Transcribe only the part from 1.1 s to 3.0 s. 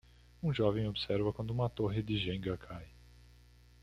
quando uma torre de Jenga cai.